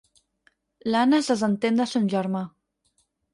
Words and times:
L'Anna 0.95 1.19
es 1.23 1.29
desentén 1.33 1.77
de 1.81 1.87
son 1.93 2.09
germà. 2.15 2.43